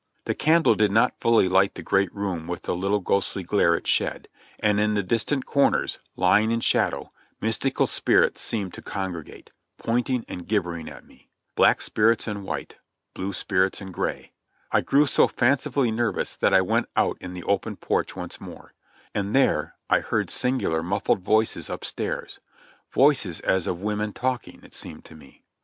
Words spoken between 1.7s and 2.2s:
the great